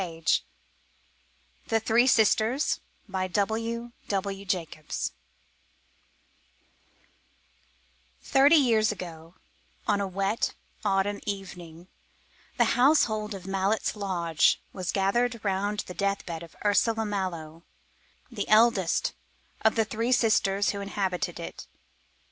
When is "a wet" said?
10.01-10.55